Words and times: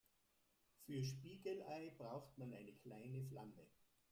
Für 0.87 1.03
Spiegelei 1.03 1.91
braucht 1.99 2.35
man 2.39 2.51
eine 2.55 2.73
kleine 2.73 3.21
Flamme. 3.21 3.67